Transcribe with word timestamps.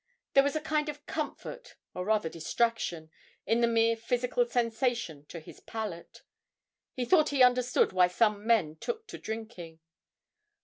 There 0.33 0.41
was 0.41 0.55
a 0.55 0.61
kind 0.61 0.89
of 0.89 1.05
comfort, 1.05 1.75
or 1.93 2.05
rather 2.05 2.27
distraction, 2.27 3.11
in 3.45 3.61
the 3.61 3.67
mere 3.67 3.95
physical 3.95 4.47
sensation 4.47 5.25
to 5.27 5.39
his 5.39 5.59
palate; 5.59 6.23
he 6.95 7.05
thought 7.05 7.29
he 7.29 7.43
understood 7.43 7.93
why 7.93 8.07
some 8.07 8.47
men 8.47 8.77
took 8.77 9.05
to 9.09 9.19
drinking. 9.19 9.79